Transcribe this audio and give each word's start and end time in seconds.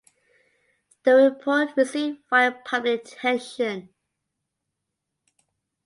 The 1.03 1.13
Report 1.13 1.77
received 1.77 2.23
wide 2.31 2.65
public 2.65 3.05
attention. 3.05 3.89